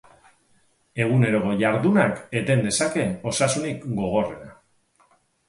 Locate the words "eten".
2.41-2.65